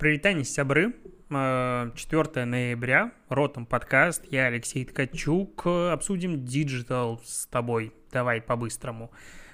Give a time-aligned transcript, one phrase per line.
[0.00, 0.94] Прывітанне, сябры,
[1.28, 9.10] 4 ноября, Ротом подкаст, я Алексей Ткачук, обсудим digital с тобой, давай по-быстрому.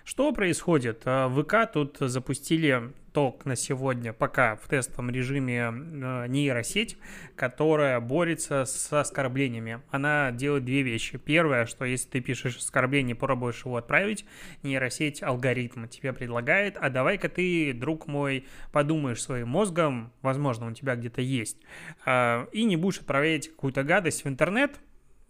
[0.06, 1.02] Что происходит?
[1.04, 6.96] А, ВК тут запустили ток на сегодня, пока в тестовом режиме а, нейросеть,
[7.34, 9.80] которая борется с оскорблениями.
[9.90, 11.18] Она делает две вещи.
[11.18, 14.24] Первое, что если ты пишешь оскорбление, пробуешь его отправить,
[14.62, 20.74] нейросеть алгоритм тебе предлагает, а давай-ка ты, друг мой, подумаешь своим мозгом, возможно, он у
[20.76, 21.58] тебя где-то есть,
[22.04, 24.78] а, и не будешь отправлять какую-то гадость в интернет,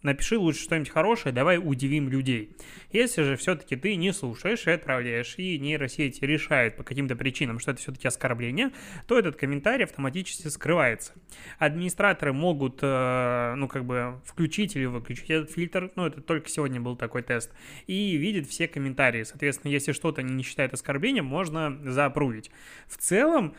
[0.03, 2.55] напиши лучше что-нибудь хорошее, давай удивим людей.
[2.91, 7.71] Если же все-таки ты не слушаешь и отправляешь, и нейросеть решает по каким-то причинам, что
[7.71, 8.71] это все-таки оскорбление,
[9.07, 11.13] то этот комментарий автоматически скрывается.
[11.57, 16.79] Администраторы могут, э, ну, как бы включить или выключить этот фильтр, ну, это только сегодня
[16.79, 17.51] был такой тест,
[17.87, 19.23] и видит все комментарии.
[19.23, 22.51] Соответственно, если что-то не считают оскорблением, можно заапрувить.
[22.87, 23.55] В целом,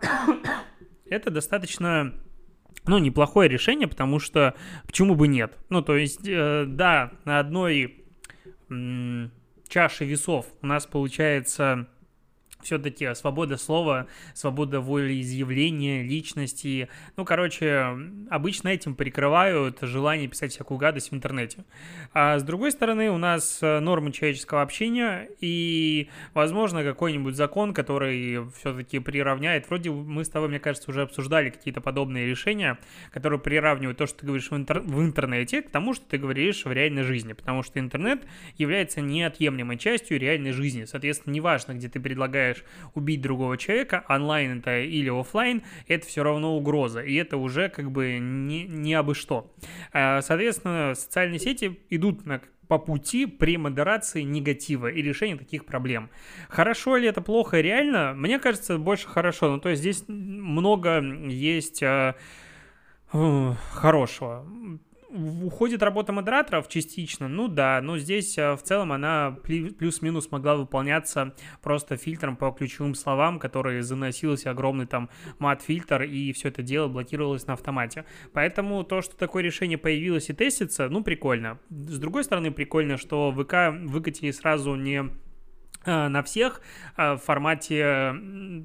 [1.06, 2.14] это достаточно
[2.86, 4.54] ну, неплохое решение, потому что
[4.86, 5.56] почему бы нет?
[5.68, 8.04] Ну, то есть, э, да, на одной
[8.68, 9.30] м-
[9.68, 11.86] чаше весов у нас получается
[12.62, 16.88] все-таки свобода слова, свобода волеизъявления, личности.
[17.16, 17.96] Ну, короче,
[18.30, 21.64] обычно этим прикрывают желание писать всякую гадость в интернете.
[22.12, 28.48] А с другой стороны, у нас э, нормы человеческого общения и, возможно, какой-нибудь закон, который
[28.58, 29.68] все-таки приравняет.
[29.68, 32.78] Вроде мы с тобой, мне кажется, уже обсуждали какие-то подобные решения,
[33.12, 36.64] которые приравнивают то, что ты говоришь в, интер- в интернете, к тому, что ты говоришь
[36.64, 37.32] в реальной жизни.
[37.32, 38.22] Потому что интернет
[38.56, 40.84] является неотъемлемой частью реальной жизни.
[40.84, 46.22] Соответственно, неважно, где ты предлагаешь предлагаешь убить другого человека, онлайн это или офлайн, это все
[46.22, 49.52] равно угроза, и это уже как бы не, не абы что.
[49.92, 56.08] А, соответственно, социальные сети идут на по пути при модерации негатива и решении таких проблем.
[56.48, 58.14] Хорошо ли это плохо реально?
[58.14, 59.50] Мне кажется, больше хорошо.
[59.50, 62.14] Ну, то есть здесь много есть э,
[63.10, 64.46] хорошего
[65.12, 71.34] уходит работа модераторов частично, ну да, но здесь э, в целом она плюс-минус могла выполняться
[71.62, 77.46] просто фильтром по ключевым словам, который заносился огромный там мат-фильтр, и все это дело блокировалось
[77.46, 78.04] на автомате.
[78.32, 81.58] Поэтому то, что такое решение появилось и тестится, ну, прикольно.
[81.70, 85.10] С другой стороны, прикольно, что ВК выкатили сразу не
[85.84, 86.60] э, на всех
[86.96, 88.14] а в формате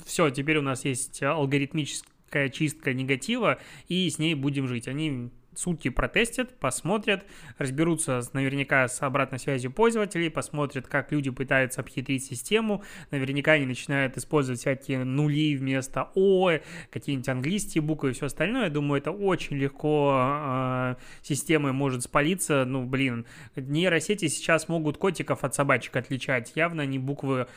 [0.06, 4.88] все, теперь у нас есть алгоритмическая чистка негатива, и с ней будем жить.
[4.88, 7.26] Они сутки протестят, посмотрят,
[7.58, 14.18] разберутся наверняка с обратной связью пользователей, посмотрят, как люди пытаются обхитрить систему, наверняка они начинают
[14.18, 16.52] использовать всякие нули вместо О,
[16.90, 18.66] какие-нибудь английские буквы и все остальное.
[18.66, 22.66] Я думаю, это очень легко э, системой может спалиться.
[22.66, 26.54] Ну, блин, нейросети сейчас могут котиков от собачек отличать.
[26.56, 27.48] Явно не буквы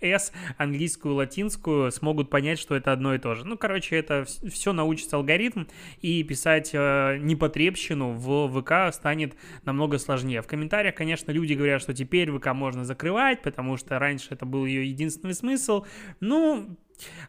[0.00, 3.44] S, английскую, латинскую, смогут понять, что это одно и то же.
[3.44, 5.64] Ну, короче, это все научится алгоритм,
[6.00, 10.42] и писать э, непотребщину в ВК станет намного сложнее.
[10.42, 14.66] В комментариях, конечно, люди говорят, что теперь ВК можно закрывать, потому что раньше это был
[14.66, 15.84] ее единственный смысл.
[16.20, 16.76] Ну,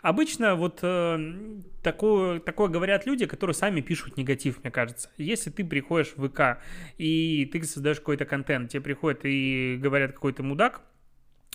[0.02, 5.10] Обычно вот э, такое, такое говорят люди, которые сами пишут негатив, мне кажется.
[5.18, 6.62] Если ты приходишь в ВК
[6.98, 10.82] и ты создаешь какой-то контент, тебе приходят и говорят какой-то мудак,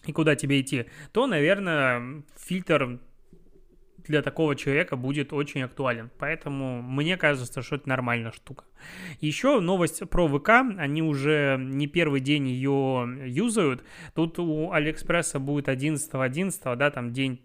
[0.06, 3.00] и куда тебе идти, то, наверное, фильтр
[4.08, 6.10] для такого человека будет очень актуален.
[6.18, 8.64] Поэтому мне кажется, что это нормальная штука.
[9.20, 10.50] Еще новость про ВК.
[10.78, 13.84] Они уже не первый день ее юзают.
[14.14, 17.40] Тут у Алиэкспресса будет 11.11, 11, да, там день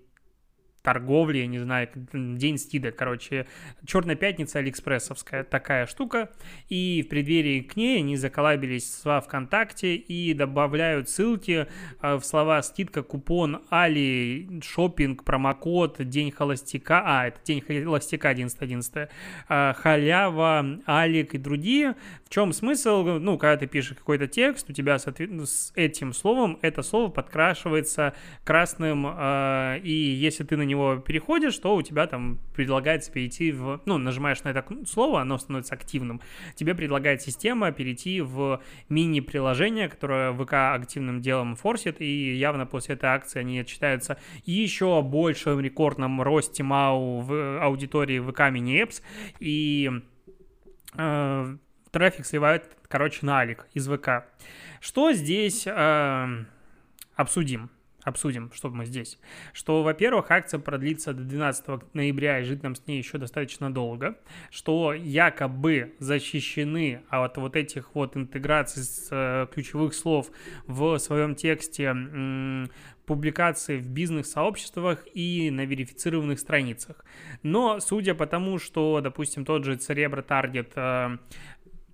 [0.81, 3.46] торговли, я не знаю, день стида, короче,
[3.86, 6.30] Черная пятница алиэкспрессовская такая штука,
[6.69, 11.68] и в преддверии к ней они заколабились во ВКонтакте и добавляют ссылки
[12.00, 19.09] а, в слова скидка, купон, Али, шопинг, промокод, день холостяка, а, это день холостяка 11.11,
[19.48, 21.96] а, халява, Алик и другие.
[22.25, 23.03] В чем смысл?
[23.03, 28.13] Ну, когда ты пишешь какой-то текст, у тебя ну, с этим словом это слово подкрашивается
[28.44, 33.81] красным, а, и если ты на него переходишь, то у тебя там предлагается перейти в...
[33.85, 36.21] Ну, нажимаешь на это слово, оно становится активным.
[36.56, 43.09] Тебе предлагает система перейти в мини-приложение, которое ВК активным делом форсит, и явно после этой
[43.09, 49.01] акции они отчитаются еще большем рекордном росте МАУ в аудитории ВК мини-эпс,
[49.39, 49.91] и
[50.97, 51.57] э,
[51.91, 54.25] трафик сливают, короче, на Алик из ВК.
[54.79, 56.45] Что здесь э,
[57.15, 57.69] обсудим?
[58.03, 59.19] Обсудим, что мы здесь.
[59.53, 64.18] Что, во-первых, акция продлится до 12 ноября, и жить нам с ней еще достаточно долго.
[64.50, 70.31] Что якобы защищены от вот этих вот интеграций с э, ключевых слов
[70.68, 71.94] в своем тексте
[73.06, 77.03] публикации в бизнес-сообществах и на верифицированных страницах.
[77.44, 81.18] Но судя по тому, что, допустим, тот же Cerebro Target э,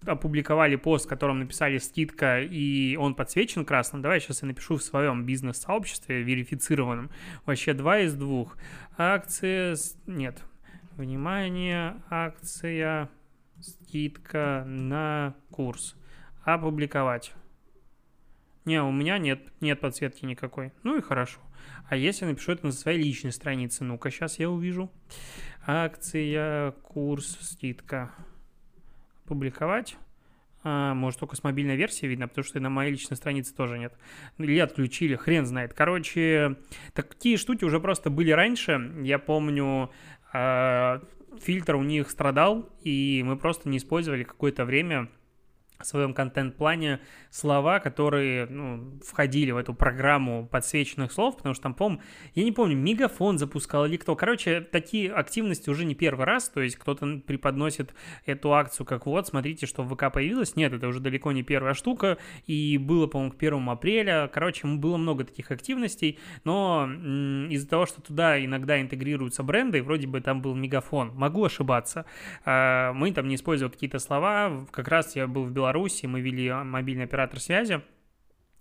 [0.05, 4.83] опубликовали пост, в котором написали скидка, и он подсвечен красным, давай сейчас я напишу в
[4.83, 7.09] своем бизнес-сообществе верифицированном.
[7.45, 8.57] Вообще два из двух.
[8.97, 9.75] Акция...
[10.05, 10.41] Нет.
[10.95, 13.09] Внимание, акция,
[13.59, 15.95] скидка на курс.
[16.44, 17.33] Опубликовать.
[18.65, 20.73] Не, у меня нет, нет подсветки никакой.
[20.83, 21.39] Ну и хорошо.
[21.89, 23.83] А если напишу это на своей личной странице?
[23.83, 24.91] Ну-ка, сейчас я увижу.
[25.65, 28.11] Акция, курс, скидка
[29.27, 29.97] публиковать.
[30.63, 33.94] А, может, только с мобильной версии видно, потому что на моей личной странице тоже нет.
[34.38, 35.74] Или отключили, хрен знает.
[35.74, 36.57] Короче,
[36.94, 38.94] такие штуки уже просто были раньше.
[39.03, 39.91] Я помню,
[40.33, 41.01] а,
[41.39, 45.09] фильтр у них страдал, и мы просто не использовали какое-то время
[45.85, 51.88] своем контент-плане слова, которые ну, входили в эту программу подсвеченных слов, потому что там, по
[52.33, 54.15] я не помню, Мегафон запускал или кто.
[54.15, 57.94] Короче, такие активности уже не первый раз, то есть кто-то преподносит
[58.25, 60.56] эту акцию как вот, смотрите, что в ВК появилось.
[60.56, 64.30] Нет, это уже далеко не первая штука, и было, по-моему, к 1 апреля.
[64.33, 66.89] Короче, было много таких активностей, но
[67.50, 72.06] из-за того, что туда иногда интегрируются бренды, вроде бы там был Мегафон, могу ошибаться,
[72.45, 76.22] а, мы там не использовали какие-то слова, как раз я был в Беларуси, Беларуси мы
[76.22, 77.81] вели мобильный оператор связи,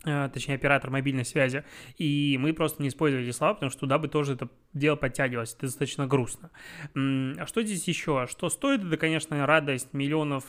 [0.05, 1.63] э, точнее, оператор мобильной связи,
[1.99, 5.67] и мы просто не использовали слова, потому что туда бы тоже это дело подтягивалось, это
[5.67, 6.51] достаточно грустно.
[6.95, 8.27] А что здесь еще?
[8.29, 10.45] Что стоит, это, конечно, радость миллионов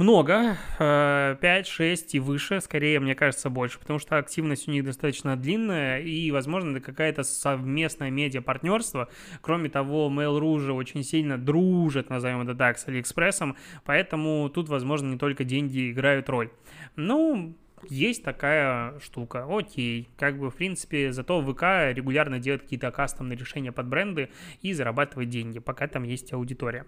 [0.00, 5.36] много, 5, 6 и выше, скорее, мне кажется, больше, потому что активность у них достаточно
[5.36, 9.10] длинная, и, возможно, это какая-то совместное медиа-партнерство.
[9.42, 15.12] Кроме того, Mail.ru же очень сильно дружит, назовем это так, с Алиэкспрессом, поэтому тут, возможно,
[15.12, 16.50] не только деньги играют роль.
[16.96, 17.54] Ну,
[17.88, 23.72] есть такая штука, окей, как бы, в принципе, зато ВК регулярно делает какие-то кастомные решения
[23.72, 24.30] под бренды
[24.62, 26.86] и зарабатывает деньги, пока там есть аудитория.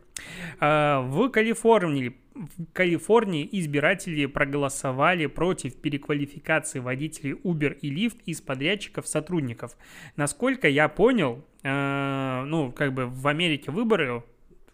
[0.61, 9.07] А, в Калифорнии, в Калифорнии избиратели проголосовали против переквалификации водителей Uber и Lyft из подрядчиков
[9.07, 9.77] сотрудников.
[10.17, 14.23] Насколько я понял, а, ну, как бы в Америке выборы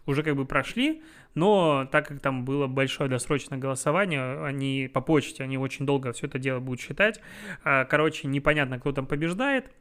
[0.05, 1.01] уже как бы прошли,
[1.35, 6.27] но так как там было большое досрочное голосование, они по почте, они очень долго все
[6.27, 7.21] это дело будут считать.
[7.63, 9.71] А, короче, непонятно, кто там побеждает.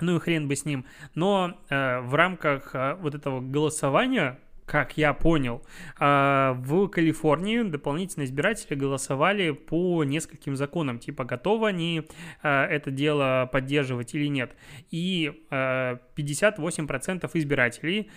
[0.00, 0.84] Ну и хрен бы с ним.
[1.14, 5.62] Но э, в рамках э, вот этого голосования как я понял,
[5.98, 12.02] а, в Калифорнии дополнительно избиратели голосовали по нескольким законам, типа готовы они
[12.42, 14.56] а, это дело поддерживать или нет.
[14.90, 18.10] И 58% а, избирателей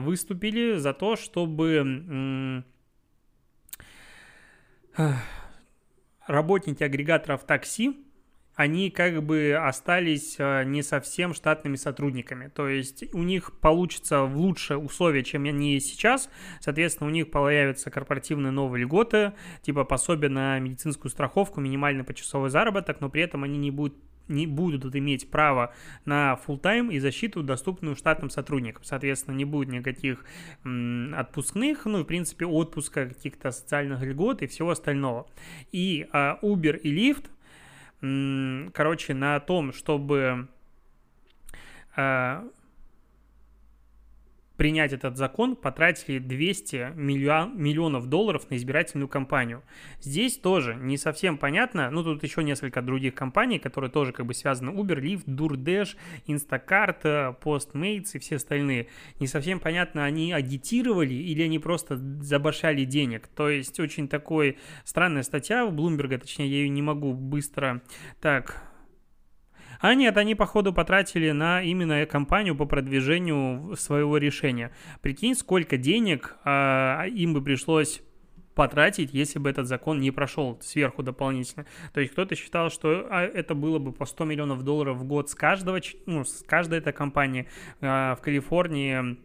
[0.00, 2.64] выступили за то, чтобы
[6.26, 8.04] работники агрегаторов такси
[8.54, 12.48] они как бы остались э, не совсем штатными сотрудниками.
[12.48, 16.30] То есть у них получится в лучшие условия, чем они сейчас.
[16.60, 23.00] Соответственно, у них появятся корпоративные новые льготы, типа пособие на медицинскую страховку, минимальный почасовой заработок,
[23.00, 23.96] но при этом они не будут
[24.28, 25.74] не будут иметь право
[26.04, 28.82] на full тайм и защиту, доступную штатным сотрудникам.
[28.84, 30.24] Соответственно, не будет никаких
[30.62, 35.26] отпускных, ну, в принципе, отпуска, каких-то социальных льгот и всего остального.
[35.72, 37.26] И а, Uber и Lyft
[38.00, 40.48] короче, на том, чтобы
[41.96, 42.44] а,
[44.56, 49.62] принять этот закон, потратили 200 миллион, миллионов долларов на избирательную кампанию.
[50.00, 54.34] Здесь тоже не совсем понятно, ну тут еще несколько других компаний, которые тоже как бы
[54.34, 58.88] связаны, Uber, Lyft, DoorDash, Instacart, Postmates и все остальные.
[59.18, 63.28] Не совсем понятно, они агитировали или они просто забашали денег.
[63.28, 67.82] То есть очень такой странная статья у Bloomberg, точнее я ее не могу быстро
[68.20, 68.73] так
[69.84, 74.72] а нет, они, походу, потратили на именно кампанию по продвижению своего решения.
[75.02, 78.00] Прикинь, сколько денег а, им бы пришлось
[78.54, 81.66] потратить, если бы этот закон не прошел сверху дополнительно.
[81.92, 85.28] То есть кто-то считал, что а, это было бы по 100 миллионов долларов в год
[85.28, 87.46] с каждого, ну, с каждой этой компании.
[87.82, 89.18] А, в Калифорнии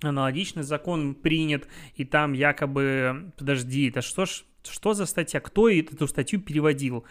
[0.00, 5.40] аналогичный закон принят, и там якобы, подожди, это что ж, что за статья?
[5.40, 7.04] Кто эту статью переводил?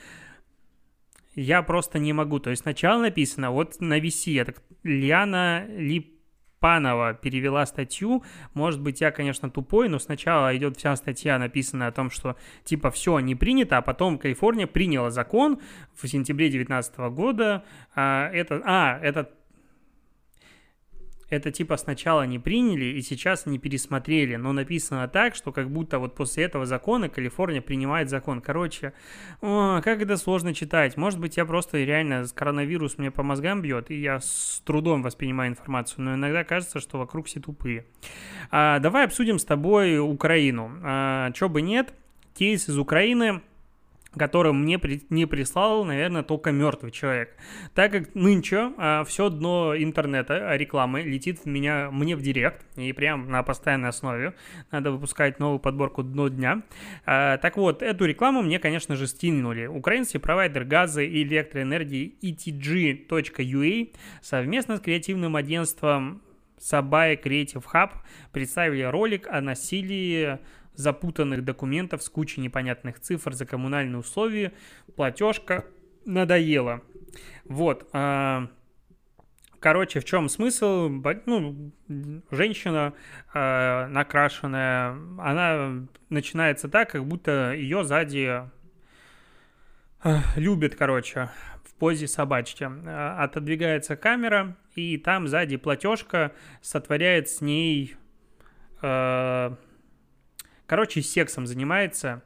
[1.39, 2.39] Я просто не могу.
[2.39, 4.53] То есть сначала написано, вот на VC, это
[4.83, 8.23] Лиана Липанова перевела статью.
[8.53, 12.91] Может быть, я, конечно, тупой, но сначала идет вся статья, написанная о том, что типа
[12.91, 15.59] все не принято, а потом Калифорния приняла закон
[15.95, 17.63] в сентябре 2019 года.
[17.95, 19.38] А, это, а, этот
[21.29, 25.99] это типа сначала не приняли и сейчас не пересмотрели, но написано так, что как будто
[25.99, 28.41] вот после этого закона Калифорния принимает закон.
[28.41, 28.93] Короче,
[29.41, 30.97] о, как это сложно читать.
[30.97, 35.51] Может быть, я просто реально коронавирус мне по мозгам бьет, и я с трудом воспринимаю
[35.51, 37.85] информацию, но иногда кажется, что вокруг все тупые.
[38.51, 40.71] А, давай обсудим с тобой Украину.
[40.83, 41.93] А, чё бы нет,
[42.33, 43.41] кейс из Украины
[44.15, 47.35] который мне при, не прислал, наверное, только мертвый человек.
[47.75, 52.65] Так как нынче а, все дно интернета, а, рекламы летит в меня, мне в директ,
[52.75, 54.33] и прям на постоянной основе.
[54.71, 56.63] Надо выпускать новую подборку «Дно дня».
[57.05, 59.67] А, так вот, эту рекламу мне, конечно же, стильнули.
[59.67, 66.21] Украинский провайдер газа и электроэнергии ETG.ua совместно с креативным агентством
[66.59, 67.91] Сабай Creative Hub
[68.31, 70.39] представили ролик о насилии
[70.73, 74.53] запутанных документов с кучей непонятных цифр за коммунальные условия,
[74.95, 75.65] платежка
[76.05, 76.81] надоела.
[77.45, 77.87] Вот.
[77.93, 78.47] А,
[79.59, 80.89] короче, в чем смысл?
[81.25, 81.71] Ну,
[82.31, 82.93] женщина
[83.33, 88.43] э, накрашенная, она начинается так, как будто ее сзади
[90.03, 91.29] э, любят, короче,
[91.63, 92.67] в позе собачки.
[93.21, 97.95] Отодвигается камера, и там сзади платежка сотворяет с ней
[98.81, 99.55] э,
[100.69, 102.21] Короче, сексом занимается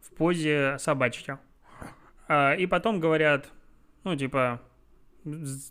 [0.00, 1.38] в позе собачки.
[2.26, 3.52] А, и потом говорят,
[4.02, 4.60] ну, типа,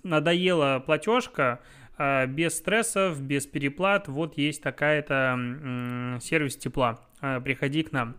[0.04, 1.60] надоела платежка,
[1.98, 8.16] а, без стрессов, без переплат, вот есть такая-то сервис тепла, а, приходи к нам.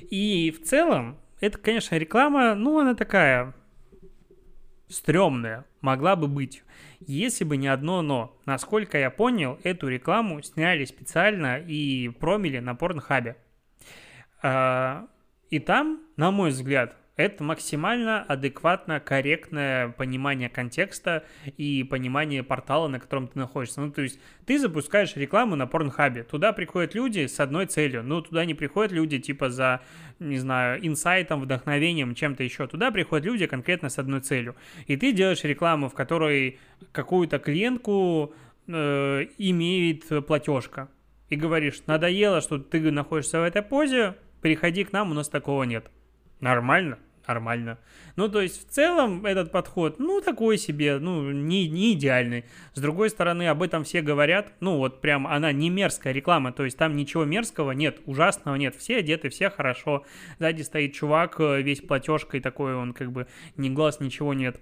[0.00, 3.54] И в целом, это, конечно, реклама, ну, она такая
[4.88, 6.64] стрёмная, могла бы быть,
[6.98, 8.36] если бы не одно но.
[8.46, 13.36] Насколько я понял, эту рекламу сняли специально и промили на порнхабе.
[14.46, 15.06] А,
[15.48, 21.24] и там, на мой взгляд, это максимально адекватно, корректное понимание контекста
[21.56, 23.80] и понимание портала, на котором ты находишься.
[23.80, 28.20] Ну, то есть ты запускаешь рекламу на порнхабе, туда приходят люди с одной целью, ну,
[28.20, 29.80] туда не приходят люди типа за,
[30.18, 34.56] не знаю, инсайтом, вдохновением, чем-то еще, туда приходят люди конкретно с одной целью.
[34.86, 36.58] И ты делаешь рекламу, в которой
[36.92, 38.34] какую-то клиентку
[38.66, 40.90] э, имеет платежка.
[41.30, 45.62] И говоришь, надоело, что ты находишься в этой позе, приходи к нам, у нас такого
[45.62, 45.90] нет.
[46.40, 46.98] Нормально?
[47.26, 47.78] Нормально.
[48.16, 52.44] Ну, то есть, в целом, этот подход, ну, такой себе, ну, не, не идеальный.
[52.74, 56.62] С другой стороны, об этом все говорят, ну, вот прям она не мерзкая реклама, то
[56.62, 60.04] есть, там ничего мерзкого нет, ужасного нет, все одеты, все хорошо.
[60.38, 64.60] Сзади стоит чувак, э, весь платежкой такой, он как бы ни глаз, ничего нет.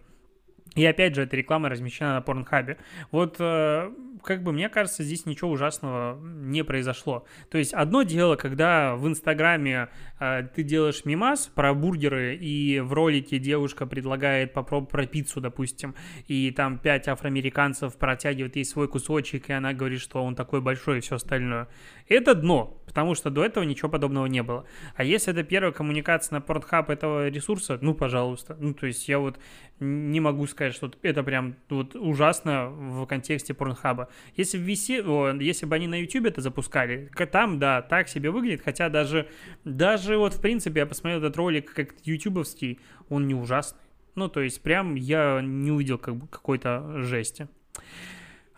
[0.75, 2.79] И опять же, эта реклама размещена на Порнхабе.
[3.11, 3.91] Вот, э,
[4.23, 7.27] как бы, мне кажется, здесь ничего ужасного не произошло.
[7.51, 9.89] То есть, одно дело, когда в Инстаграме
[10.19, 15.95] э, ты делаешь мимас про бургеры, и в ролике девушка предлагает попробовать про пиццу, допустим,
[16.27, 20.99] и там пять афроамериканцев протягивают ей свой кусочек, и она говорит, что он такой большой
[20.99, 21.69] и все остальное.
[22.09, 24.65] Это дно, потому что до этого ничего подобного не было.
[24.95, 28.57] А если это первая коммуникация на Pornhub этого ресурса, ну, пожалуйста.
[28.59, 29.39] Ну, то есть я вот
[29.81, 34.09] не могу сказать, что это прям вот ужасно в контексте Порнхаба.
[34.37, 35.03] Если, виси,
[35.43, 39.29] если бы они на YouTube это запускали, там, да, так себе выглядит, хотя даже,
[39.65, 42.79] даже вот, в принципе, я посмотрел этот ролик как ютубовский,
[43.09, 43.81] он не ужасный.
[44.15, 47.49] Ну, то есть прям я не увидел как бы какой-то жести.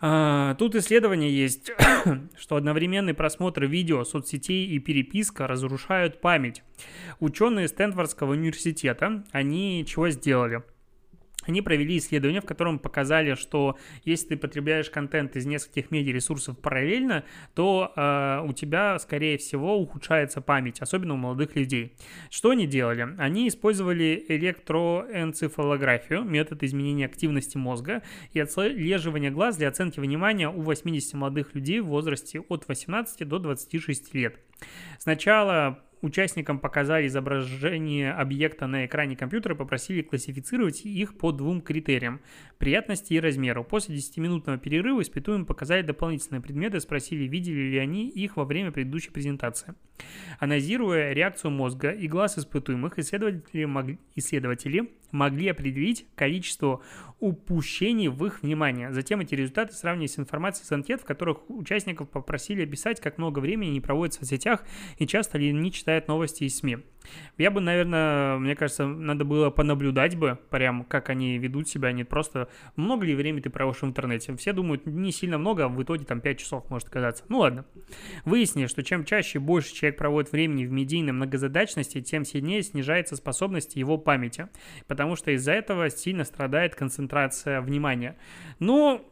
[0.01, 1.71] А, тут исследование есть,
[2.37, 6.63] что одновременный просмотр видео, соцсетей и переписка разрушают память.
[7.19, 10.63] Ученые Стэнфордского университета, они чего сделали?
[11.45, 17.23] Они провели исследование, в котором показали, что если ты потребляешь контент из нескольких медиаресурсов параллельно,
[17.53, 21.95] то э, у тебя, скорее всего, ухудшается память, особенно у молодых людей.
[22.29, 23.15] Что они делали?
[23.17, 28.01] Они использовали электроэнцефалографию, метод изменения активности мозга
[28.33, 33.39] и отслеживания глаз для оценки внимания у 80 молодых людей в возрасте от 18 до
[33.39, 34.39] 26 лет.
[34.99, 42.21] Сначала Участникам показали изображение объекта на экране компьютера и попросили классифицировать их по двум критериям–
[42.59, 43.63] приятности и размеру.
[43.63, 48.71] После 10-минутного перерыва испытуемым показали дополнительные предметы и спросили, видели ли они их во время
[48.71, 49.73] предыдущей презентации.
[50.37, 56.81] Анализируя реакцию мозга и глаз испытуемых, исследователи могли, исследователи могли определить количество
[57.19, 58.91] упущений в их внимание.
[58.91, 63.39] Затем эти результаты сравнили с информацией с анкет, в которых участников попросили описать, как много
[63.39, 64.65] времени они проводят в соцсетях
[64.97, 66.79] и часто ли они читают новости из СМИ.
[67.37, 72.03] Я бы, наверное, мне кажется, надо было понаблюдать бы, прям как они ведут себя, не
[72.03, 74.35] просто много ли времени ты проводишь в интернете.
[74.37, 77.23] Все думают, не сильно много, а в итоге там 5 часов может казаться.
[77.29, 77.65] Ну ладно.
[78.23, 83.75] Выяснили, что чем чаще больше человек проводит времени в медийной многозадачности, тем сильнее снижается способность
[83.75, 84.47] его памяти,
[84.87, 88.17] потому что из-за этого сильно страдает концентрация внимания.
[88.59, 89.05] Но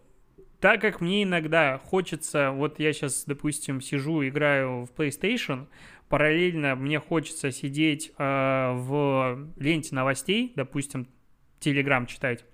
[0.63, 5.67] так как мне иногда хочется, вот я сейчас, допустим, сижу, играю в PlayStation,
[6.13, 11.07] параллельно мне хочется сидеть э, в ленте новостей, допустим,
[11.59, 12.45] Telegram читать,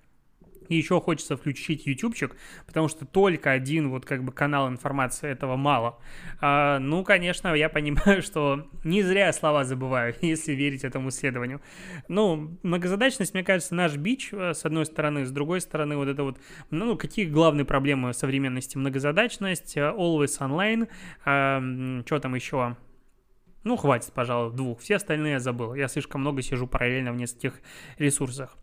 [0.70, 2.34] и еще хочется включить ютубчик,
[2.66, 5.98] потому что только один вот как бы канал информации этого мало.
[6.40, 11.60] А, ну, конечно, я понимаю, что не зря слова забываю, если верить этому исследованию.
[12.08, 16.22] Ну, многозадачность, мне кажется, наш бич, э, с одной стороны, с другой стороны, вот это
[16.22, 16.38] вот,
[16.70, 18.78] ну, какие главные проблемы современности?
[18.78, 20.88] Многозадачность, э, always online,
[21.26, 21.60] а,
[22.06, 22.74] что там еще?
[23.62, 24.80] Ну, хватит, пожалуй, двух.
[24.80, 25.74] Все остальные я забыл.
[25.74, 27.60] Я слишком много сижу параллельно в нескольких
[27.98, 28.56] ресурсах.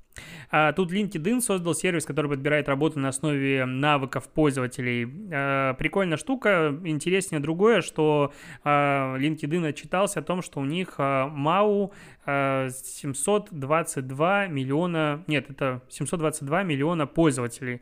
[0.50, 5.08] А, тут LinkedIn создал сервис, который подбирает работу на основе навыков пользователей.
[5.32, 6.76] А, прикольная штука.
[6.84, 11.94] Интереснее другое, что а, LinkedIn отчитался о том, что у них а, МАУ
[12.26, 15.24] а, 722 миллиона...
[15.28, 17.82] Нет, это 722 миллиона пользователей.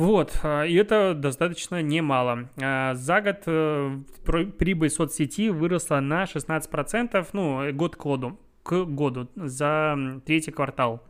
[0.00, 2.48] Вот, а, и это достаточно немало.
[2.58, 3.98] А, за год э,
[4.58, 11.02] прибыль соцсети выросла на 16%, ну, год к году, к году, за третий квартал.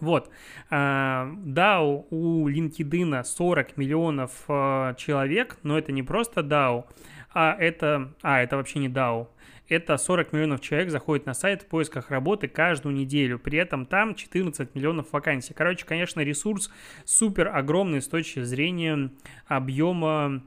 [0.00, 0.28] Вот,
[0.70, 6.86] а, DAO у LinkedIn 40 миллионов а, человек, но это не просто DAO,
[7.32, 9.28] а это, а, это вообще не DAO,
[9.68, 13.38] это 40 миллионов человек заходит на сайт в поисках работы каждую неделю.
[13.38, 15.54] При этом там 14 миллионов вакансий.
[15.54, 16.70] Короче, конечно, ресурс
[17.04, 19.10] супер огромный с точки зрения
[19.46, 20.42] объема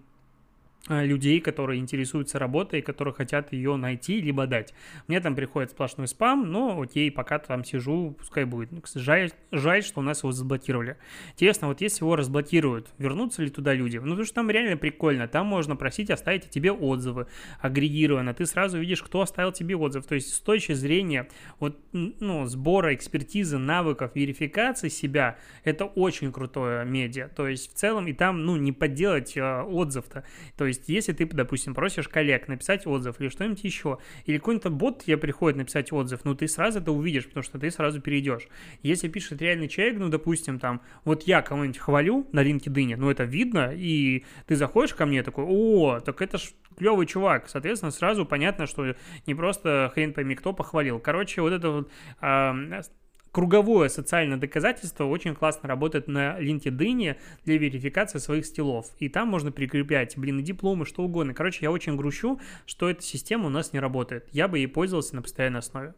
[0.88, 4.74] людей, которые интересуются работой, которые хотят ее найти либо дать.
[5.08, 8.70] Мне там приходит сплошной спам, но окей, пока там сижу, пускай будет.
[8.96, 10.98] Жаль, жаль, что у нас его заблокировали.
[11.34, 13.98] Интересно, вот если его разблокируют, вернутся ли туда люди?
[13.98, 15.28] Ну, потому что там реально прикольно.
[15.28, 17.28] Там можно просить оставить тебе отзывы
[17.60, 18.34] агрегированно.
[18.34, 20.06] Ты сразу видишь, кто оставил тебе отзыв.
[20.06, 21.28] То есть с точки зрения
[21.60, 27.28] вот, ну, сбора экспертизы, навыков, верификации себя, это очень крутое медиа.
[27.28, 30.24] То есть в целом и там, ну, не подделать э, отзыв-то.
[30.58, 35.04] То есть если ты, допустим, просишь коллег написать отзыв или что-нибудь еще, или какой-то бот
[35.04, 38.48] тебе приходит написать отзыв, ну, ты сразу это увидишь, потому что ты сразу перейдешь.
[38.82, 43.24] Если пишет реальный человек, ну, допустим, там, вот я кого-нибудь хвалю на LinkedIn, ну, это
[43.24, 47.50] видно, и ты заходишь ко мне такой, о, так это ж клевый чувак.
[47.50, 48.96] Соответственно, сразу понятно, что
[49.28, 51.00] не просто хрен пойми кто похвалил.
[51.00, 51.92] Короче, вот это вот
[52.22, 52.82] э,
[53.32, 58.88] круговое социальное доказательство очень классно работает на LinkedIn для верификации своих стилов.
[59.00, 61.34] И там можно прикреплять, блин, и дипломы, что угодно.
[61.34, 64.28] Короче, я очень грущу, что эта система у нас не работает.
[64.32, 65.94] Я бы ей пользовался на постоянной основе.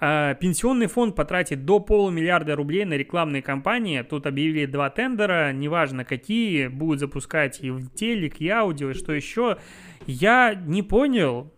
[0.00, 4.02] А, пенсионный фонд потратит до полумиллиарда рублей на рекламные кампании.
[4.02, 9.12] Тут объявили два тендера, неважно какие, будут запускать и в телек, и аудио, и что
[9.12, 9.58] еще.
[10.06, 11.52] Я не понял,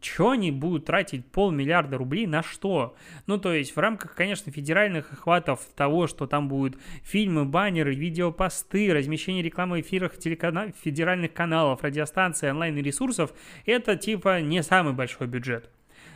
[0.00, 2.96] что они будут тратить полмиллиарда рублей на что?
[3.26, 8.92] Ну, то есть в рамках, конечно, федеральных охватов того, что там будут фильмы, баннеры, видеопосты,
[8.92, 10.72] размещение рекламы в эфирах телекана...
[10.82, 13.32] федеральных каналов, радиостанций, онлайн-ресурсов,
[13.66, 15.70] это типа не самый большой бюджет.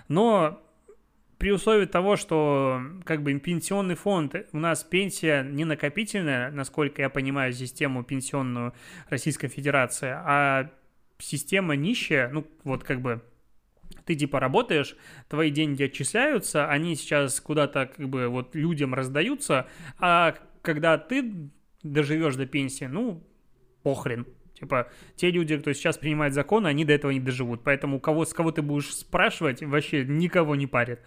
[0.08, 0.62] Но
[1.38, 7.10] при условии того, что как бы пенсионный фонд, у нас пенсия не накопительная, насколько я
[7.10, 8.74] понимаю систему пенсионную
[9.08, 10.70] Российской Федерации, а
[11.18, 13.22] система нищая, ну вот как бы
[14.04, 14.96] ты типа работаешь,
[15.28, 19.66] твои деньги отчисляются, они сейчас куда-то как бы вот людям раздаются,
[19.98, 21.50] а когда ты
[21.82, 23.26] доживешь до пенсии, ну,
[23.82, 24.26] похрен,
[24.62, 27.64] Типа, те люди, кто сейчас принимает законы, они до этого не доживут.
[27.64, 31.00] Поэтому кого, с кого ты будешь спрашивать, вообще никого не парит.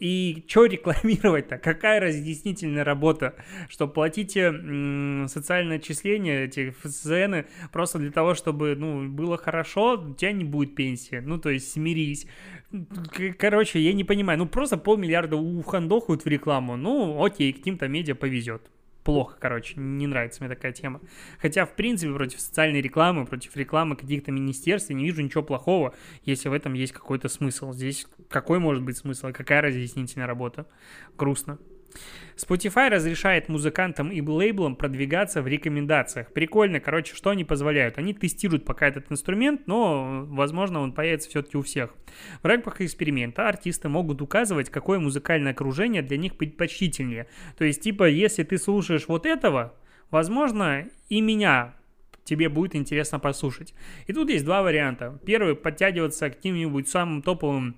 [0.00, 1.58] И что рекламировать-то?
[1.58, 3.34] Какая разъяснительная работа?
[3.68, 4.50] Что платите
[5.28, 10.74] социальное отчисление, эти ФСН, просто для того, чтобы, ну, было хорошо, у тебя не будет
[10.74, 11.16] пенсии.
[11.16, 12.26] Ну, то есть, смирись.
[13.38, 14.38] Короче, я не понимаю.
[14.38, 16.78] Ну, просто полмиллиарда ухандохают в рекламу.
[16.78, 18.70] Ну, окей, каким-то медиа повезет
[19.04, 21.00] плохо, короче, не нравится мне такая тема.
[21.38, 25.94] Хотя, в принципе, против социальной рекламы, против рекламы каких-то министерств я не вижу ничего плохого,
[26.24, 27.72] если в этом есть какой-то смысл.
[27.72, 30.66] Здесь какой может быть смысл, какая разъяснительная работа?
[31.16, 31.58] Грустно.
[32.36, 36.32] Spotify разрешает музыкантам и лейблам продвигаться в рекомендациях.
[36.32, 37.98] Прикольно, короче, что они позволяют?
[37.98, 41.94] Они тестируют пока этот инструмент, но, возможно, он появится все-таки у всех.
[42.42, 47.28] В рамках эксперимента артисты могут указывать, какое музыкальное окружение для них предпочтительнее.
[47.56, 49.74] То есть, типа, если ты слушаешь вот этого,
[50.10, 51.74] возможно, и меня
[52.24, 53.74] тебе будет интересно послушать.
[54.06, 55.20] И тут есть два варианта.
[55.24, 57.76] Первый, подтягиваться к каким-нибудь самым топовым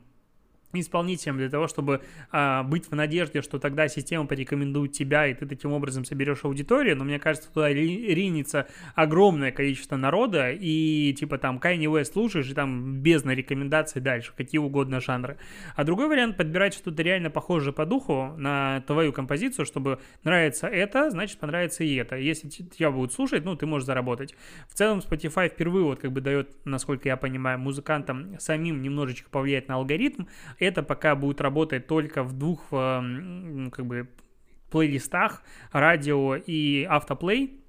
[0.80, 5.46] исполнителем для того, чтобы а, быть в надежде, что тогда система порекомендует тебя, и ты
[5.46, 11.58] таким образом соберешь аудиторию, но мне кажется, туда ринется огромное количество народа, и типа там
[11.58, 15.36] Kanye West слушаешь, и там без на рекомендаций дальше, какие угодно жанры.
[15.74, 21.10] А другой вариант подбирать что-то реально похожее по духу на твою композицию, чтобы нравится это,
[21.10, 22.16] значит понравится и это.
[22.16, 24.34] Если тебя будут слушать, ну, ты можешь заработать.
[24.68, 29.68] В целом Spotify впервые вот как бы дает, насколько я понимаю, музыкантам самим немножечко повлиять
[29.68, 30.24] на алгоритм,
[30.66, 34.08] это пока будет работать только в двух э, как бы
[34.70, 37.62] плейлистах, радио и автоплей.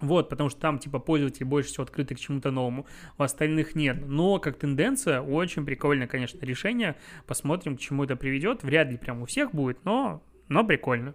[0.00, 4.06] Вот, потому что там, типа, пользователи больше всего открыты к чему-то новому, в остальных нет.
[4.06, 6.96] Но, как тенденция, очень прикольное, конечно, решение.
[7.26, 8.64] Посмотрим, к чему это приведет.
[8.64, 11.14] Вряд ли прям у всех будет, но, но прикольно.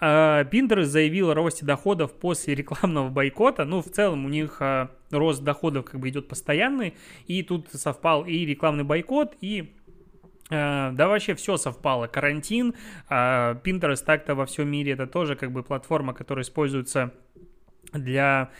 [0.00, 3.64] Pinterest заявил о росте доходов после рекламного бойкота.
[3.64, 6.94] Ну, в целом у них а, рост доходов как бы идет постоянный.
[7.26, 9.77] И тут совпал и рекламный бойкот, и Э,
[10.50, 12.06] да вообще все совпало.
[12.06, 12.74] Карантин,
[13.08, 17.12] а, Pinterest так-то во всем мире это тоже как бы платформа, которая используется
[17.92, 18.50] для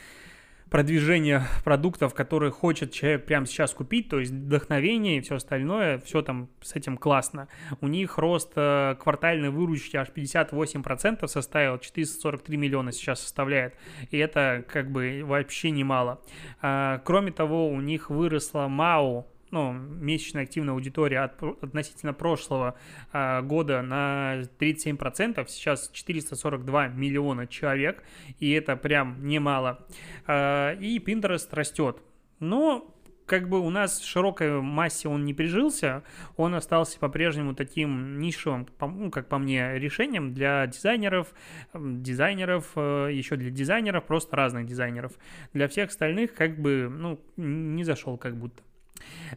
[0.70, 6.22] продвижения продуктов, которые хочет человек прямо сейчас купить, то есть вдохновение и все остальное, все
[6.22, 7.48] там с этим классно.
[7.80, 13.74] У них рост э, квартальной выручки аж 58% составил, 443 миллиона сейчас составляет,
[14.10, 16.20] и это как бы вообще немало.
[16.60, 22.76] Кроме того, у них выросла МАУ, ну, месячная активная аудитория от, относительно прошлого
[23.12, 28.02] э, года на 37%, сейчас 442 миллиона человек,
[28.38, 29.86] и это прям немало.
[30.26, 32.02] Э, и Pinterest растет.
[32.40, 32.94] Но
[33.28, 36.02] как бы у нас в широкой массе он не прижился,
[36.36, 41.28] он остался по-прежнему таким нишевым, ну, как по мне, решением для дизайнеров,
[41.74, 45.12] дизайнеров, э, еще для дизайнеров, просто разных дизайнеров.
[45.52, 48.62] Для всех остальных как бы, ну, не зашел как будто.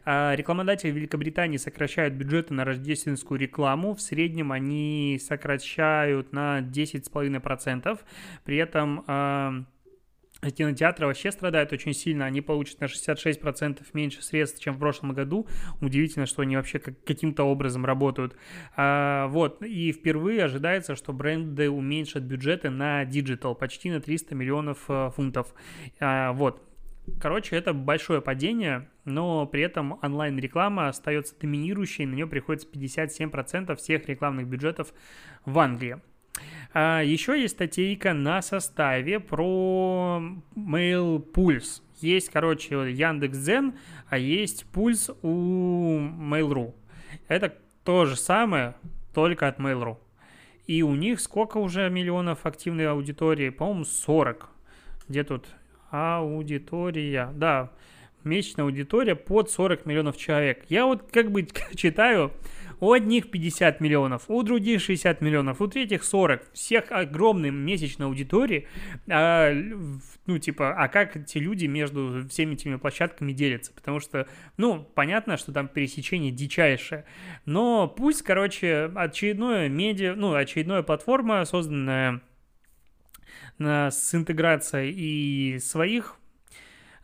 [0.04, 3.94] А, рекламодатели Великобритании сокращают бюджеты на рождественскую рекламу.
[3.94, 7.98] В среднем они сокращают на 10,5%.
[8.44, 9.64] При этом а,
[10.50, 15.46] Кинотеатры вообще страдают очень сильно, они получат на 66% меньше средств, чем в прошлом году.
[15.80, 18.34] Удивительно, что они вообще как, каким-то образом работают.
[18.76, 24.78] А, вот, и впервые ожидается, что бренды уменьшат бюджеты на digital почти на 300 миллионов
[24.88, 25.54] а, фунтов.
[26.00, 26.60] Вот,
[27.20, 34.08] Короче, это большое падение, но при этом онлайн-реклама остается доминирующей, на нее приходится 57% всех
[34.08, 34.92] рекламных бюджетов
[35.44, 36.00] в Англии.
[36.72, 40.22] А еще есть статейка на составе про
[40.56, 41.82] Mail Pulse.
[42.00, 43.74] Есть, короче, Яндекс.Дзен,
[44.08, 46.74] а есть Пульс у Mail.ru.
[47.28, 48.74] Это то же самое,
[49.14, 49.98] только от Mail.ru.
[50.66, 53.50] И у них сколько уже миллионов активной аудитории?
[53.50, 54.48] По-моему, 40.
[55.08, 55.46] Где тут
[55.92, 57.30] аудитория.
[57.34, 57.70] Да,
[58.24, 60.64] месячная аудитория под 40 миллионов человек.
[60.68, 62.32] Я вот как бы читаю,
[62.80, 66.52] у одних 50 миллионов, у других 60 миллионов, у третьих 40.
[66.52, 68.66] Всех огромной месячной аудитории.
[69.08, 69.52] А,
[70.26, 73.72] ну, типа, а как эти люди между всеми этими площадками делятся?
[73.72, 74.26] Потому что,
[74.56, 77.04] ну, понятно, что там пересечение дичайшее.
[77.44, 82.20] Но пусть, короче, очередное медиа, ну, очередная платформа, созданная
[83.58, 86.16] с интеграцией и своих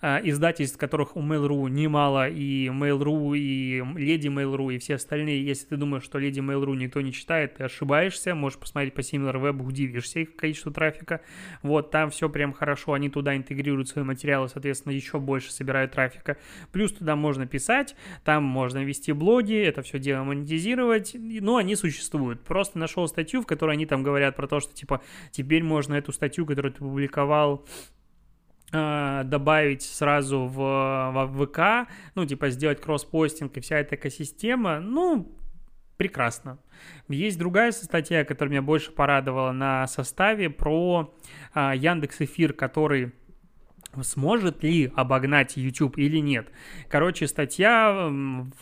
[0.01, 5.45] издательств, которых у Mail.ru немало, и Mail.ru, и Леди Mail.ru, и все остальные.
[5.45, 8.35] Если ты думаешь, что Леди Mail.ru никто не читает, ты ошибаешься.
[8.35, 11.21] Можешь посмотреть по SimilarWeb, удивишься их количеству трафика.
[11.63, 12.93] Вот, там все прям хорошо.
[12.93, 16.37] Они туда интегрируют свои материалы, соответственно, еще больше собирают трафика.
[16.71, 21.17] Плюс туда можно писать, там можно вести блоги, это все дело монетизировать.
[21.19, 22.43] Но они существуют.
[22.43, 26.13] Просто нашел статью, в которой они там говорят про то, что, типа, теперь можно эту
[26.13, 27.98] статью, которую ты публиковал Э,
[28.71, 35.35] добавить сразу в, в ВК, ну, типа сделать кросс-постинг и вся эта экосистема, ну,
[35.97, 36.59] прекрасно.
[37.09, 41.15] Есть другая статья, которая меня больше порадовала на составе про
[41.53, 43.13] а, Яндекс Эфир, который
[44.03, 46.49] сможет ли обогнать YouTube или нет.
[46.89, 48.13] Короче, статья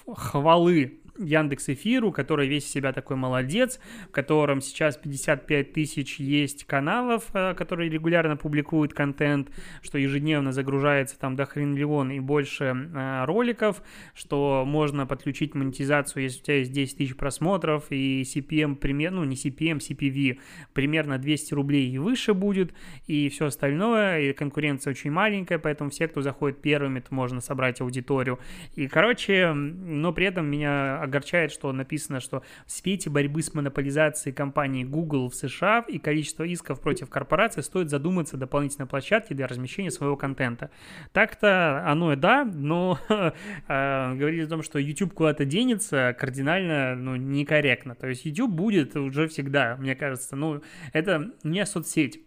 [0.07, 7.25] хвалы Яндекс Эфиру, который весь себя такой молодец, в котором сейчас 55 тысяч есть каналов,
[7.33, 9.51] э, которые регулярно публикуют контент,
[9.83, 13.83] что ежедневно загружается там до хрен миллион и больше э, роликов,
[14.15, 19.25] что можно подключить монетизацию, если у тебя есть 10 тысяч просмотров, и CPM примерно, ну
[19.25, 20.39] не CPM, CPV
[20.73, 22.73] примерно 200 рублей и выше будет,
[23.07, 27.81] и все остальное, и конкуренция очень маленькая, поэтому все, кто заходит первыми, то можно собрать
[27.81, 28.39] аудиторию.
[28.75, 34.35] И, короче, но при этом меня огорчает, что написано, что в свете борьбы с монополизацией
[34.35, 39.47] компании Google в США и количество исков против корпораций стоит задуматься о дополнительной площадке для
[39.47, 40.71] размещения своего контента.
[41.13, 47.17] Так-то оно и да, но э, говорить о том, что YouTube куда-то денется, кардинально ну,
[47.17, 47.95] некорректно.
[47.95, 50.37] То есть YouTube будет уже всегда, мне кажется.
[50.37, 52.23] Ну, это не соцсеть.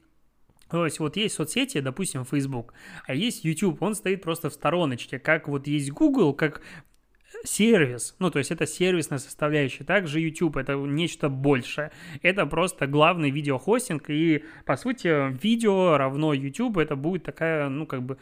[0.69, 2.73] То есть вот есть соцсети, допустим, Facebook,
[3.07, 6.61] а есть YouTube, он стоит просто в стороночке, как вот есть Google, как
[7.43, 9.83] сервис, ну, то есть это сервисная составляющая.
[9.83, 11.91] Также YouTube это нечто большее.
[12.21, 18.03] Это просто главный видеохостинг, и, по сути, видео равно YouTube, это будет такая, ну, как
[18.03, 18.17] бы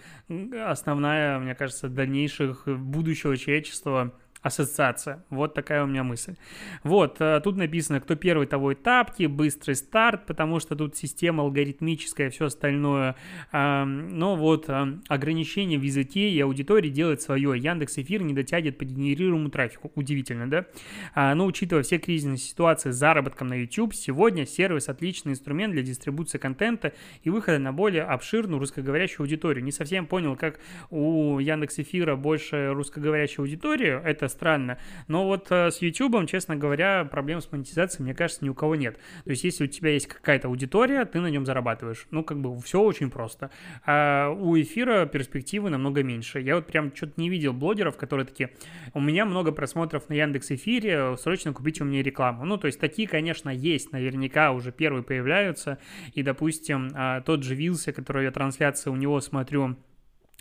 [0.65, 4.13] основная, мне кажется, дальнейших будущего человечества
[4.47, 5.23] ассоциация.
[5.29, 6.35] Вот такая у меня мысль.
[6.83, 11.43] Вот, э, тут написано, кто первый, того и тапки, быстрый старт, потому что тут система
[11.43, 13.15] алгоритмическая, все остальное.
[13.51, 14.69] Но вот
[15.07, 17.57] ограничение в языке и аудитории делает свое.
[17.57, 19.91] Яндекс Эфир не дотягивает по генерируемому трафику.
[19.95, 20.65] Удивительно, да?
[21.13, 25.83] А, но учитывая все кризисные ситуации с заработком на YouTube, сегодня сервис отличный инструмент для
[25.83, 29.63] дистрибуции контента и выхода на более обширную русскоговорящую аудиторию.
[29.63, 34.01] Не совсем понял, как у Яндекс Эфира больше русскоговорящей аудитории.
[34.03, 34.77] Это странно.
[35.07, 38.75] Но вот э, с YouTube, честно говоря, проблем с монетизацией, мне кажется, ни у кого
[38.75, 38.97] нет.
[39.23, 42.07] То есть, если у тебя есть какая-то аудитория, ты на нем зарабатываешь.
[42.11, 43.49] Ну, как бы все очень просто.
[43.85, 46.39] А у эфира перспективы намного меньше.
[46.39, 48.51] Я вот прям что-то не видел блогеров, которые такие,
[48.93, 52.45] у меня много просмотров на Яндекс Эфире, срочно купите у меня рекламу.
[52.45, 55.79] Ну, то есть, такие, конечно, есть, наверняка уже первые появляются.
[56.13, 59.77] И, допустим, а, тот же Вилса, который я трансляции у него смотрю,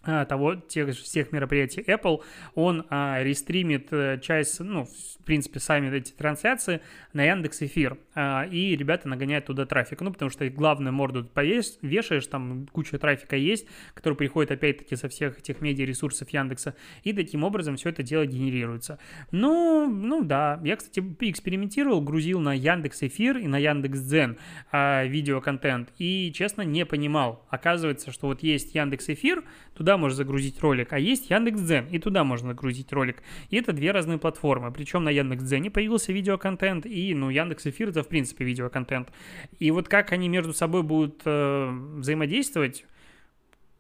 [0.06, 2.22] того, тех всех мероприятий Apple,
[2.54, 6.80] он а, рестримит э, часть, ну, в принципе, сами эти трансляции
[7.12, 11.78] на Яндекс Эфир, а, и ребята нагоняют туда трафик, ну, потому что главное морду повесь,
[11.82, 17.44] вешаешь, там куча трафика есть, который приходит, опять-таки, со всех этих медиаресурсов Яндекса, и таким
[17.44, 18.98] образом все это дело генерируется.
[19.32, 24.38] Ну, ну да, я, кстати, экспериментировал, грузил на Яндекс Эфир и на Яндекс Дзен
[24.70, 27.44] а, видеоконтент, и, честно, не понимал.
[27.50, 29.42] Оказывается, что вот есть Яндекс Эфир,
[29.74, 33.22] туда можно загрузить ролик, а есть Яндекс.Дзен, и туда можно загрузить ролик.
[33.50, 34.72] И это две разные платформы.
[34.72, 39.10] Причем на Яндекс.Дзене появился видеоконтент, и, ну, Яндекс Эфир это, в принципе, видеоконтент.
[39.58, 42.84] И вот как они между собой будут э, взаимодействовать,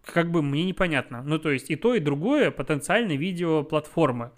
[0.04, 1.22] как бы мне непонятно.
[1.22, 4.30] Ну, то есть и то, и другое потенциально видеоплатформы.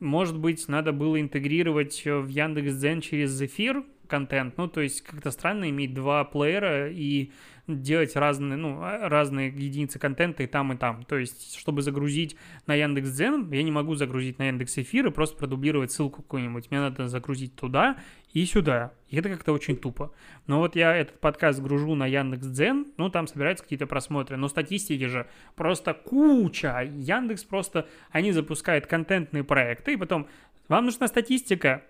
[0.00, 4.58] Может быть, надо было интегрировать в Яндекс.Дзен через эфир контент.
[4.58, 7.30] Ну, то есть как-то странно иметь два плеера и
[7.68, 11.04] делать разные, ну, а, разные единицы контента и там, и там.
[11.04, 15.36] То есть, чтобы загрузить на Яндекс.Дзен, я не могу загрузить на Яндекс Эфир и просто
[15.36, 16.70] продублировать ссылку какую-нибудь.
[16.70, 17.96] Мне надо загрузить туда
[18.32, 18.92] и сюда.
[19.08, 20.12] И это как-то очень тупо.
[20.46, 24.36] Но вот я этот подкаст гружу на Яндекс.Дзен, ну, там собираются какие-то просмотры.
[24.36, 26.82] Но статистики же просто куча.
[26.82, 30.26] Яндекс просто, они запускают контентные проекты, и потом,
[30.68, 31.84] вам нужна статистика?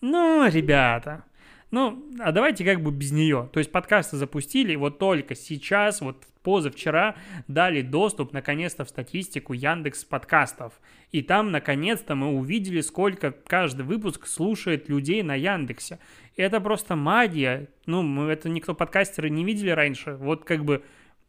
[0.00, 1.24] Ну, ребята,
[1.70, 3.48] ну, а давайте как бы без нее.
[3.52, 10.04] То есть подкасты запустили, вот только сейчас, вот позавчера дали доступ наконец-то в статистику Яндекс
[10.04, 10.80] подкастов.
[11.12, 15.98] И там наконец-то мы увидели, сколько каждый выпуск слушает людей на Яндексе.
[16.36, 17.68] Это просто магия.
[17.84, 20.14] Ну, мы это никто подкастеры не видели раньше.
[20.14, 20.82] Вот как бы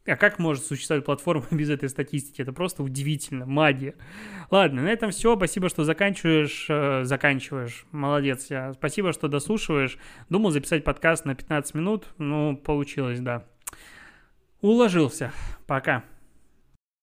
[0.09, 2.41] а как может существовать платформа без этой статистики?
[2.41, 3.95] Это просто удивительно, магия.
[4.51, 5.35] Ладно, на этом все.
[5.35, 6.65] Спасибо, что заканчиваешь.
[6.69, 7.85] Э, заканчиваешь.
[7.91, 8.47] Молодец.
[8.49, 8.73] Я.
[8.73, 9.97] Спасибо, что дослушиваешь.
[10.29, 12.07] Думал записать подкаст на 15 минут.
[12.17, 13.45] Ну, получилось, да.
[14.61, 15.31] Уложился.
[15.67, 16.03] Пока.